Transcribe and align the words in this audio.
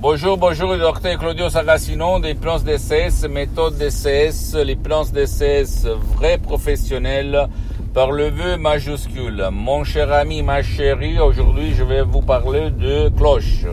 Bonjour, 0.00 0.36
bonjour, 0.36 0.78
docteur 0.78 1.18
Claudio 1.18 1.50
Saracino 1.50 2.20
des 2.20 2.34
plans 2.34 2.60
DCS, 2.60 3.28
méthode 3.28 3.78
DCS, 3.78 4.54
les 4.64 4.76
plans 4.76 5.02
DCS 5.02 5.88
vrais 6.14 6.38
professionnels 6.38 7.48
par 7.94 8.12
le 8.12 8.30
vœu 8.30 8.56
majuscule. 8.58 9.48
Mon 9.50 9.82
cher 9.82 10.12
ami, 10.12 10.44
ma 10.44 10.62
chérie, 10.62 11.18
aujourd'hui 11.18 11.74
je 11.74 11.82
vais 11.82 12.02
vous 12.02 12.22
parler 12.22 12.70
de 12.70 13.08
cloches. 13.08 13.66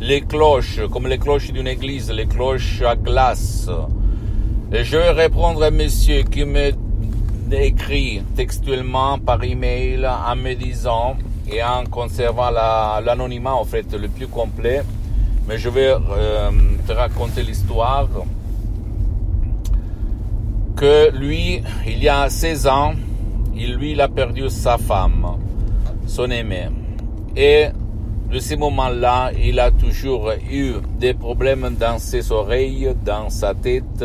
Les 0.00 0.22
cloches, 0.22 0.80
comme 0.92 1.06
les 1.06 1.18
cloches 1.18 1.52
d'une 1.52 1.68
église, 1.68 2.10
les 2.10 2.26
cloches 2.26 2.82
à 2.82 2.96
glace. 2.96 3.70
Et 4.72 4.82
je 4.82 4.96
vais 4.96 5.10
répondre 5.10 5.62
à 5.62 5.70
monsieur 5.70 6.24
qui 6.24 6.44
me 6.44 6.72
écrit 7.52 8.20
textuellement 8.34 9.16
par 9.20 9.44
email 9.44 10.04
en 10.08 10.34
me 10.34 10.54
disant 10.54 11.16
et 11.48 11.62
en 11.62 11.84
conservant 11.84 12.50
l'anonymat 12.50 13.54
en 13.54 13.64
fait 13.64 13.92
le 13.92 14.08
plus 14.08 14.26
complet 14.26 14.82
mais 15.46 15.58
je 15.58 15.68
vais 15.68 15.92
euh, 15.92 16.50
te 16.86 16.92
raconter 16.92 17.42
l'histoire 17.42 18.08
que 20.76 21.10
lui, 21.16 21.62
il 21.86 22.02
y 22.02 22.08
a 22.08 22.28
16 22.28 22.66
ans, 22.66 22.92
il, 23.54 23.74
lui, 23.74 24.00
a 24.00 24.08
perdu 24.08 24.48
sa 24.48 24.78
femme, 24.78 25.26
son 26.06 26.30
aimé. 26.30 26.68
Et 27.36 27.66
de 28.30 28.38
ce 28.38 28.54
moment-là, 28.54 29.30
il 29.38 29.60
a 29.60 29.70
toujours 29.70 30.32
eu 30.50 30.74
des 30.98 31.14
problèmes 31.14 31.76
dans 31.78 31.98
ses 31.98 32.32
oreilles, 32.32 32.94
dans 33.04 33.28
sa 33.30 33.54
tête, 33.54 34.04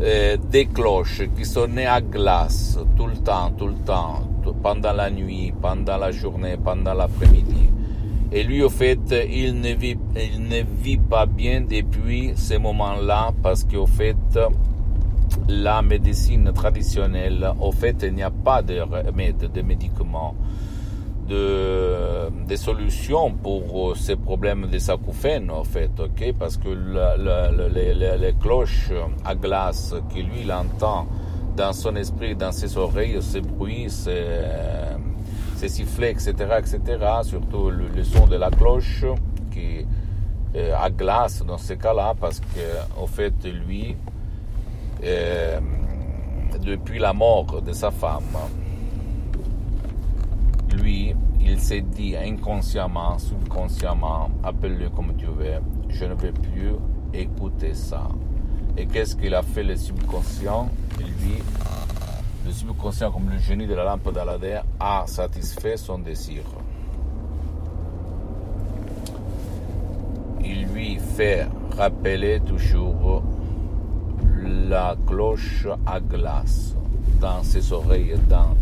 euh, 0.00 0.36
des 0.50 0.66
cloches 0.66 1.22
qui 1.36 1.44
sonnaient 1.44 1.86
à 1.86 2.00
glace 2.00 2.78
tout 2.96 3.06
le 3.06 3.16
temps, 3.16 3.52
tout 3.56 3.68
le 3.68 3.74
temps, 3.86 4.22
pendant 4.62 4.92
la 4.92 5.10
nuit, 5.10 5.52
pendant 5.62 5.96
la 5.96 6.10
journée, 6.10 6.56
pendant 6.62 6.94
l'après-midi. 6.94 7.71
Et 8.34 8.44
lui, 8.44 8.62
au 8.62 8.70
fait, 8.70 9.14
il 9.30 9.60
ne 9.60 9.74
vit, 9.74 9.98
il 10.16 10.48
ne 10.48 10.62
vit 10.62 10.96
pas 10.96 11.26
bien 11.26 11.60
depuis 11.60 12.32
ce 12.34 12.54
moment-là 12.54 13.32
parce 13.42 13.64
qu'au 13.64 13.86
fait, 13.86 14.16
la 15.48 15.82
médecine 15.82 16.50
traditionnelle, 16.54 17.52
au 17.60 17.72
fait, 17.72 17.96
il 18.02 18.14
n'y 18.14 18.22
a 18.22 18.30
pas 18.30 18.62
de 18.62 18.80
remède, 18.80 19.50
de 19.52 19.60
médicaments, 19.60 20.34
de, 21.28 22.30
de 22.48 22.56
solutions 22.56 23.32
pour 23.32 23.94
ces 23.98 24.16
problèmes 24.16 24.66
des 24.68 24.88
acouphènes, 24.88 25.50
au 25.50 25.64
fait, 25.64 25.90
ok? 26.00 26.34
Parce 26.38 26.56
que 26.56 26.70
les, 26.70 28.34
cloches 28.40 28.92
à 29.26 29.34
glace 29.34 29.94
que 30.08 30.20
lui, 30.20 30.40
il 30.44 30.52
entend 30.52 31.06
dans 31.54 31.74
son 31.74 31.94
esprit, 31.96 32.34
dans 32.34 32.52
ses 32.52 32.78
oreilles, 32.78 33.18
ce 33.20 33.38
bruit, 33.38 33.86
c'est 33.88 34.96
ces 35.68 35.82
etc., 36.10 36.32
etc., 36.58 36.80
surtout 37.22 37.70
le, 37.70 38.02
son 38.04 38.26
de 38.26 38.36
la 38.36 38.50
cloche 38.50 39.04
qui 39.50 39.86
euh, 40.54 40.74
à 40.76 40.90
glace 40.90 41.42
dans 41.46 41.58
ce 41.58 41.74
cas-là, 41.74 42.14
parce 42.20 42.40
que 42.40 43.06
fait, 43.06 43.32
lui, 43.44 43.96
euh, 45.02 45.60
depuis 46.60 46.98
la 46.98 47.12
mort 47.12 47.62
de 47.62 47.72
sa 47.72 47.90
femme, 47.90 48.36
lui, 50.74 51.14
il 51.40 51.58
s'est 51.58 51.80
dit 51.80 52.16
inconsciemment, 52.16 53.18
subconsciemment, 53.18 54.30
appelle-le 54.44 54.90
comme 54.90 55.14
tu 55.16 55.26
veux, 55.26 55.60
je 55.88 56.04
ne 56.04 56.14
veux 56.14 56.32
plus 56.32 56.72
écouter 57.14 57.74
ça. 57.74 58.08
Et 58.76 58.86
qu'est-ce 58.86 59.16
qu'il 59.16 59.34
a 59.34 59.42
fait 59.42 59.62
le 59.62 59.76
subconscient? 59.76 60.68
Lui, 60.98 61.42
le 62.44 62.52
subconscient, 62.52 63.10
comme 63.10 63.30
le 63.30 63.38
génie 63.38 63.66
de 63.66 63.74
la 63.74 63.84
lampe 63.84 64.12
d'Aladin, 64.12 64.62
a 64.80 65.04
satisfait 65.06 65.76
son 65.76 65.98
désir. 65.98 66.42
Il 70.44 70.66
lui 70.66 70.98
fait 70.98 71.46
rappeler 71.76 72.40
toujours 72.40 73.22
la 74.68 74.96
cloche 75.06 75.68
à 75.86 76.00
glace 76.00 76.74
dans 77.20 77.42
ses 77.42 77.72
oreilles, 77.72 78.16
dans, 78.28 78.56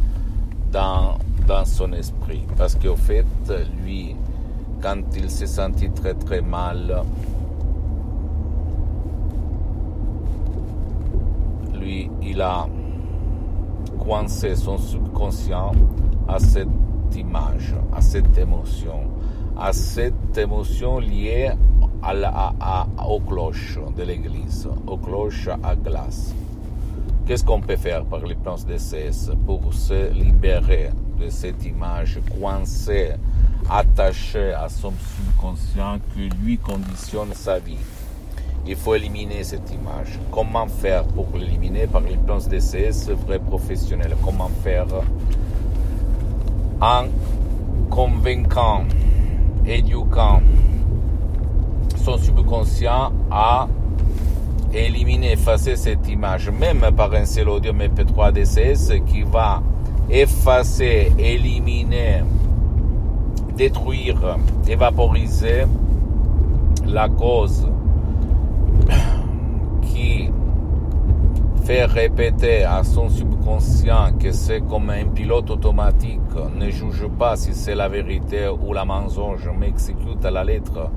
dans, 0.71 1.19
dans 1.47 1.65
son 1.65 1.93
esprit. 1.93 2.43
Parce 2.57 2.75
qu'au 2.75 2.97
fait, 2.97 3.25
lui, 3.83 4.15
quand 4.83 5.03
il 5.17 5.31
s'est 5.31 5.47
senti 5.47 5.91
très 5.91 6.15
très 6.15 6.43
mal, 6.43 7.03
lui, 11.79 12.11
il 12.23 12.43
a 12.43 12.67
coincer 14.01 14.57
son 14.57 14.79
subconscient 14.79 15.73
à 16.27 16.39
cette 16.39 16.69
image, 17.15 17.75
à 17.95 18.01
cette 18.01 18.37
émotion, 18.39 19.11
à 19.59 19.73
cette 19.73 20.37
émotion 20.37 20.99
liée 20.99 21.51
à 22.03 22.47
à, 22.61 22.87
aux 23.07 23.21
cloches 23.21 23.79
de 23.97 24.03
l'église, 24.03 24.67
aux 24.87 24.97
cloches 24.97 25.49
à 25.63 25.77
glace. 25.77 26.35
Qu'est-ce 27.27 27.45
qu'on 27.45 27.61
peut 27.61 27.77
faire 27.77 28.05
par 28.05 28.21
les 28.21 28.35
de 28.35 28.79
cesse 28.79 29.31
pour 29.47 29.73
se 29.73 30.13
libérer 30.13 30.91
de 31.21 31.29
cette 31.29 31.65
image 31.65 32.19
coincée, 32.39 33.13
attachée 33.69 34.53
à 34.53 34.69
son 34.69 34.93
subconscient 35.17 35.99
qui 36.15 36.31
lui 36.43 36.57
conditionne 36.59 37.33
sa 37.35 37.59
vie? 37.59 37.77
Il 38.67 38.77
faut 38.77 38.95
éliminer 38.95 39.43
cette 39.43 39.71
image. 39.73 40.19
Comment 40.31 40.67
faire 40.67 41.05
pour 41.05 41.27
l'éliminer 41.35 41.87
par 41.87 42.03
les 42.03 42.17
plans 42.17 42.39
DCS 42.39 43.11
vrais 43.27 43.39
professionnels 43.39 44.17
Comment 44.25 44.51
faire? 44.63 44.87
En 46.81 47.05
convaincant, 47.91 48.85
éduquant 49.67 50.41
son 51.97 52.17
subconscient 52.17 53.13
à 53.31 53.69
éliminer, 54.73 55.33
effacer 55.33 55.77
cette 55.77 56.09
image, 56.09 56.51
même 56.51 56.85
par 56.97 57.13
un 57.13 57.25
seul 57.25 57.49
audio 57.49 57.73
MP3 57.73 58.33
DCS 58.33 59.03
qui 59.07 59.23
va 59.23 59.63
effacer, 60.09 61.13
éliminer, 61.19 62.23
détruire, 63.57 64.39
évaporiser 64.69 65.65
la 66.87 67.09
cause 67.09 67.69
qui 69.83 70.31
fait 71.71 71.85
répéter 71.85 72.65
à 72.65 72.83
son 72.83 73.09
subconscient 73.09 74.15
que 74.19 74.33
c'est 74.33 74.61
comme 74.61 74.91
un 74.91 75.05
pilote 75.05 75.51
automatique, 75.51 76.19
ne 76.57 76.69
juge 76.69 77.07
pas 77.17 77.37
si 77.37 77.55
c'est 77.55 77.77
la 77.77 77.89
vérité 77.89 78.49
ou 78.49 78.73
la 78.73 78.85
mensonge, 78.85 79.49
mais 79.57 79.69
exécute 79.69 80.25
à 80.25 80.33
la 80.33 80.43
lettre 80.43 80.91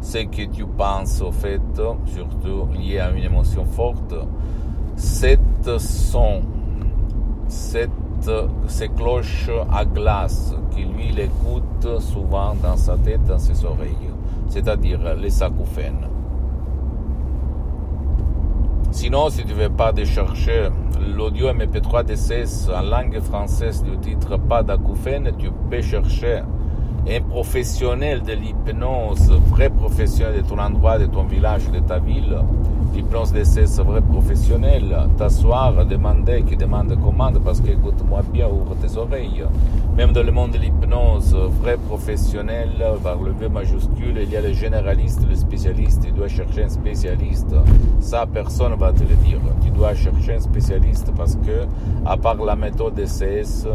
ce 0.00 0.18
que 0.18 0.46
tu 0.46 0.66
penses 0.66 1.20
au 1.20 1.30
fait, 1.30 1.60
surtout 2.06 2.66
lié 2.76 2.98
à 2.98 3.10
une 3.12 3.22
émotion 3.22 3.64
forte, 3.66 4.16
cette 4.96 5.78
son, 5.78 6.42
cette, 7.46 7.90
ces 8.66 8.88
cloches 8.88 9.48
à 9.72 9.84
glace 9.84 10.56
qui 10.72 10.86
lui 10.86 11.12
l'écoute 11.12 12.00
souvent 12.00 12.52
dans 12.60 12.76
sa 12.76 12.96
tête, 12.96 13.24
dans 13.26 13.38
ses 13.38 13.64
oreilles, 13.64 14.10
c'est-à-dire 14.48 15.14
les 15.14 15.40
acouphènes. 15.40 16.15
Sinon, 18.96 19.28
si 19.28 19.44
tu 19.44 19.52
veux 19.52 19.68
pas 19.68 19.92
de 19.92 20.04
chercher 20.04 20.70
l'audio 21.14 21.52
MP3 21.52 22.02
DCS 22.02 22.70
en 22.70 22.80
langue 22.80 23.20
française 23.20 23.84
du 23.84 23.98
titre 23.98 24.38
Pas 24.38 24.62
d'acouphène, 24.62 25.32
tu 25.38 25.50
peux 25.70 25.82
chercher 25.82 26.40
un 27.08 27.20
professionnel 27.20 28.22
de 28.22 28.32
l'hypnose, 28.32 29.30
vrai 29.50 29.70
professionnel 29.70 30.42
de 30.42 30.48
ton 30.48 30.58
endroit, 30.58 30.98
de 30.98 31.06
ton 31.06 31.22
village, 31.24 31.70
de 31.70 31.78
ta 31.78 31.98
ville, 31.98 32.36
l'hypnose 32.94 33.32
DCS 33.32 33.80
vrai 33.84 34.00
professionnel, 34.00 34.96
t'asseoir, 35.16 35.86
demander, 35.86 36.42
qui 36.42 36.56
demande 36.56 36.98
commande, 37.00 37.40
parce 37.44 37.60
que 37.60 37.70
écoute-moi 37.70 38.22
bien, 38.32 38.48
ouvre 38.48 38.74
tes 38.74 38.96
oreilles. 38.96 39.44
Même 39.96 40.12
dans 40.12 40.24
le 40.24 40.32
monde 40.32 40.52
de 40.52 40.58
l'hypnose, 40.58 41.34
vrai 41.60 41.76
professionnel, 41.76 42.70
par 43.02 43.22
le 43.22 43.32
V 43.32 43.48
majuscule, 43.48 44.18
il 44.22 44.30
y 44.30 44.36
a 44.36 44.40
le 44.40 44.52
généraliste, 44.52 45.26
le 45.28 45.36
spécialiste, 45.36 46.06
tu 46.06 46.12
dois 46.12 46.28
chercher 46.28 46.64
un 46.64 46.68
spécialiste. 46.68 47.54
Ça, 48.00 48.26
personne 48.26 48.74
va 48.74 48.92
te 48.92 49.00
le 49.00 49.14
dire. 49.24 49.40
Tu 49.62 49.70
dois 49.70 49.94
chercher 49.94 50.34
un 50.34 50.40
spécialiste 50.40 51.12
parce 51.16 51.36
que, 51.36 51.66
à 52.04 52.16
part 52.16 52.36
la 52.44 52.56
méthode 52.56 52.94
DCS, 52.94 53.66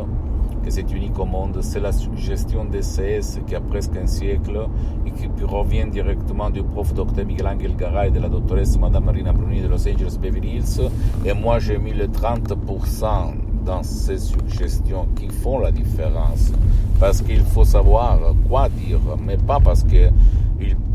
que 0.64 0.70
c'est 0.70 0.90
unique 0.92 1.18
au 1.20 1.26
monde, 1.26 1.60
c'est 1.62 1.80
la 1.80 1.92
gestion 2.16 2.66
CS 2.72 3.40
qui 3.48 3.56
a 3.56 3.60
presque 3.60 3.96
un 3.98 4.08
siècle 4.08 4.68
et 5.06 5.12
qui 5.12 5.28
revient 5.44 5.86
directement 5.92 6.50
du 6.50 6.64
prof 6.64 6.94
Dr 6.94 7.26
Miguel 7.26 7.48
Angel 7.48 7.76
Garay 7.76 8.10
et 8.10 8.12
de 8.12 8.20
la 8.20 8.30
doctoresse 8.30 8.78
Madame 8.78 9.06
Marina 9.06 9.34
Bruni 9.34 9.62
de 9.62 9.68
Los 9.68 9.88
Angeles 9.88 10.18
Beverly 10.22 10.58
Hills. 10.58 10.90
Et 11.26 11.34
moi, 11.34 11.60
j'ai 11.60 11.78
mis 11.78 11.94
le 11.94 12.08
30% 12.08 13.34
dans 13.66 13.84
ces 13.84 14.18
suggestions 14.18 15.08
qui 15.16 15.28
font 15.28 15.60
la 15.60 15.72
différence. 15.72 16.52
Parce 17.00 17.22
qu'il 17.22 17.42
faut 17.42 17.64
savoir 17.64 18.20
quoi 18.48 18.70
dire, 18.70 19.00
mais 19.24 19.38
pas 19.38 19.60
parce 19.60 19.84
que 19.84 20.10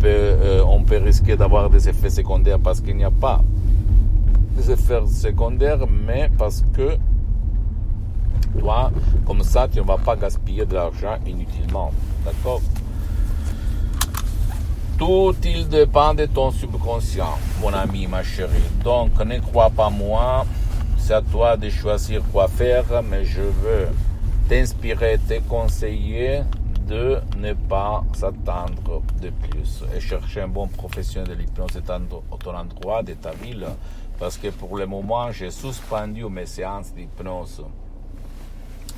euh, 0.05 0.63
on 0.69 0.83
peut 0.83 0.99
risquer 0.99 1.37
d'avoir 1.37 1.69
des 1.69 1.89
effets 1.89 2.11
secondaires 2.11 2.61
parce 2.61 2.81
qu'il 2.81 2.97
n'y 2.97 3.05
a 3.05 3.11
pas 3.11 3.43
des 4.57 4.71
effets 4.71 5.05
secondaires, 5.07 5.87
mais 6.07 6.31
parce 6.39 6.65
que 6.73 6.97
toi, 8.59 8.91
comme 9.27 9.43
ça, 9.43 9.69
tu 9.69 9.79
ne 9.79 9.85
vas 9.85 9.99
pas 9.99 10.17
gaspiller 10.17 10.65
de 10.65 10.75
l'argent 10.75 11.17
inutilement. 11.27 11.91
D'accord? 12.25 12.61
Tout 14.99 15.35
il 15.45 15.69
dépend 15.69 16.15
de 16.15 16.27
ton 16.27 16.51
subconscient, 16.51 17.39
mon 17.61 17.73
ami, 17.73 18.07
ma 18.07 18.23
chérie. 18.23 18.71
Donc, 18.83 19.19
ne 19.25 19.39
crois 19.41 19.71
pas 19.71 19.91
moi. 19.91 20.47
C'est 20.99 21.15
à 21.15 21.23
toi 21.23 21.57
de 21.57 21.69
choisir 21.69 22.23
quoi 22.33 22.49
faire, 22.49 22.85
mais 23.03 23.25
je 23.25 23.43
veux 23.43 23.89
t'inspirer, 24.49 25.19
te 25.19 25.39
conseiller 25.41 26.43
de 26.87 27.21
ne 27.37 27.53
pas 27.53 28.05
s'attendre 28.15 29.03
de 29.21 29.31
plus 29.31 29.83
et 29.95 30.01
chercher 30.01 30.43
un 30.43 30.49
bon 30.49 30.69
professionnel 30.69 31.29
de 31.29 31.35
l'hypnose 31.35 31.77
à 31.77 31.99
ton 32.39 32.57
endroit 32.57 33.03
de 33.03 33.15
ta 33.15 33.33
ville 33.33 33.67
parce 34.19 34.39
que 34.39 34.49
pour 34.49 34.77
le 34.79 34.87
moment 34.87 35.33
j'ai 35.33 35.51
suspendu 35.51 36.25
mes 36.27 36.47
séances 36.47 36.95
d'hypnose 36.95 37.65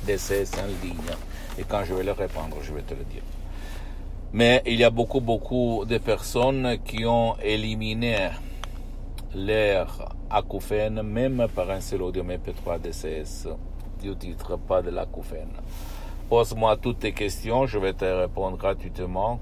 d'essai 0.05 0.45
en 0.57 0.67
ligne 0.85 1.15
et 1.57 1.63
quand 1.63 1.83
je 1.85 1.93
vais 1.93 2.03
le 2.03 2.11
répondre 2.11 2.57
je 2.61 2.73
vais 2.73 2.81
te 2.81 2.93
le 2.93 3.03
dire. 3.03 3.23
Mais 4.33 4.61
il 4.65 4.79
y 4.79 4.83
a 4.83 4.89
beaucoup 4.89 5.21
beaucoup 5.21 5.85
de 5.85 5.97
personnes 5.97 6.77
qui 6.85 7.05
ont 7.05 7.35
éliminé 7.41 8.29
l'air 9.33 10.13
acouphène 10.29 11.01
même 11.01 11.47
par 11.55 11.69
un 11.69 11.81
seul 11.81 12.03
audio 12.03 12.23
MP3 12.23 12.79
DCS 12.79 13.47
du 14.01 14.15
titre 14.15 14.57
pas 14.57 14.81
de 14.81 14.89
l'acouphène. 14.89 15.53
Pose-moi 16.29 16.77
toutes 16.77 16.99
tes 16.99 17.11
questions, 17.11 17.65
je 17.65 17.79
vais 17.79 17.93
te 17.93 18.05
répondre 18.05 18.55
gratuitement. 18.57 19.39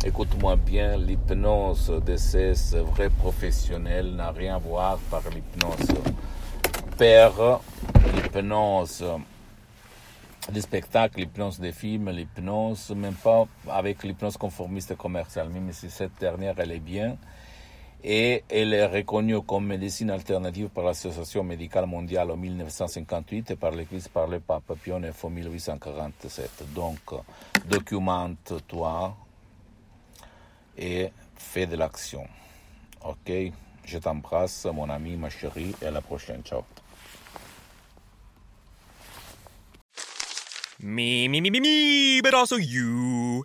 écoute-moi 0.07 0.55
bien, 0.55 0.97
l'hypnose 0.97 1.91
DCS 2.07 2.77
vrai 2.77 3.11
professionnel 3.11 4.15
n'a 4.15 4.31
rien 4.31 4.55
à 4.55 4.59
voir 4.59 4.99
par 5.11 5.23
l'hypnose 5.35 5.99
père, 6.97 7.59
l'hypnose 8.15 9.05
des 10.53 10.61
spectacles, 10.61 11.19
l'hypnose 11.19 11.59
des 11.59 11.73
films, 11.73 12.11
l'hypnose, 12.11 12.93
même 12.95 13.15
pas 13.15 13.47
avec 13.69 14.05
l'hypnose 14.05 14.37
conformiste 14.37 14.97
commerciale, 14.97 15.49
même 15.49 15.73
si 15.73 15.91
cette 15.91 16.21
dernière, 16.21 16.55
elle 16.59 16.71
est 16.71 16.79
bien 16.79 17.17
et 18.05 18.43
elle 18.49 18.75
est 18.75 18.87
reconnue 18.87 19.41
comme 19.43 19.67
médecine 19.67 20.11
alternative 20.11 20.69
par 20.69 20.85
l'Association 20.85 21.45
médicale 21.45 21.87
mondiale 21.87 22.31
en 22.31 22.37
1958 22.37 23.53
et 23.53 23.57
par 23.57 23.71
l'Église 23.71 24.09
par 24.09 24.27
le 24.27 24.41
pape 24.41 24.73
IX 24.87 25.13
en 25.23 25.31
1847. 25.31 26.65
Donc, 26.75 26.99
documente-toi 27.67 29.17
et 30.77 31.11
fais 31.37 31.67
de 31.67 31.77
l'action. 31.77 32.27
Ok? 33.05 33.33
Je 33.85 33.99
t'embrasse, 33.99 34.67
mon 34.67 34.89
ami, 34.89 35.17
ma 35.17 35.29
chérie, 35.29 35.75
et 35.83 35.87
à 35.87 35.91
la 35.91 36.01
prochaine. 36.01 36.43
Ciao. 36.43 36.65
Me, 40.81 41.29
me, 41.29 41.41
me, 41.41 41.51
me, 41.51 41.61
me, 41.61 42.21
but 42.23 42.35
also 42.35 42.57
you. 42.57 43.45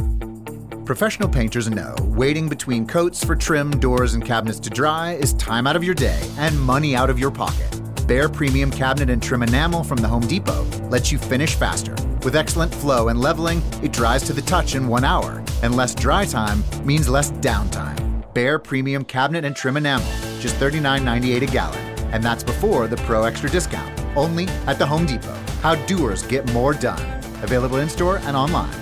Professional 0.85 1.29
painters 1.29 1.69
know 1.69 1.93
waiting 2.01 2.49
between 2.49 2.87
coats 2.87 3.23
for 3.23 3.35
trim, 3.35 3.69
doors, 3.79 4.15
and 4.15 4.25
cabinets 4.25 4.59
to 4.61 4.69
dry 4.69 5.13
is 5.13 5.33
time 5.33 5.67
out 5.67 5.75
of 5.75 5.83
your 5.83 5.93
day 5.93 6.19
and 6.39 6.59
money 6.59 6.95
out 6.95 7.09
of 7.09 7.19
your 7.19 7.29
pocket. 7.29 7.79
Bare 8.07 8.27
Premium 8.27 8.71
Cabinet 8.71 9.11
and 9.11 9.21
Trim 9.21 9.43
Enamel 9.43 9.83
from 9.83 9.97
the 9.97 10.07
Home 10.07 10.25
Depot 10.25 10.63
lets 10.89 11.11
you 11.11 11.19
finish 11.19 11.53
faster. 11.53 11.93
With 12.23 12.35
excellent 12.35 12.73
flow 12.73 13.09
and 13.09 13.21
leveling, 13.21 13.61
it 13.83 13.93
dries 13.93 14.23
to 14.23 14.33
the 14.33 14.41
touch 14.41 14.73
in 14.73 14.87
one 14.87 15.05
hour, 15.05 15.43
and 15.61 15.75
less 15.75 15.93
dry 15.93 16.25
time 16.25 16.63
means 16.83 17.07
less 17.07 17.31
downtime. 17.31 18.33
Bare 18.33 18.57
Premium 18.57 19.05
Cabinet 19.05 19.45
and 19.45 19.55
Trim 19.55 19.77
Enamel, 19.77 20.11
just 20.39 20.55
$39.98 20.55 21.43
a 21.43 21.45
gallon, 21.45 21.79
and 22.11 22.23
that's 22.23 22.43
before 22.43 22.87
the 22.87 22.97
Pro 22.97 23.23
Extra 23.23 23.51
discount. 23.51 23.99
Only 24.17 24.47
at 24.65 24.79
the 24.79 24.85
Home 24.87 25.05
Depot. 25.05 25.37
How 25.61 25.75
doers 25.85 26.23
get 26.23 26.51
more 26.51 26.73
done. 26.73 27.01
Available 27.43 27.77
in 27.77 27.87
store 27.87 28.17
and 28.23 28.35
online. 28.35 28.73